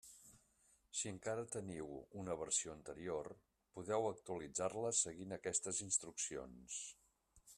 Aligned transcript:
Si 0.99 1.09
encara 1.09 1.43
teniu 1.55 1.89
una 2.21 2.37
versió 2.39 2.71
anterior, 2.77 3.29
podeu 3.77 4.09
actualitzar-la 4.13 4.93
seguint 5.01 5.39
aquestes 5.39 5.83
instruccions. 5.89 6.83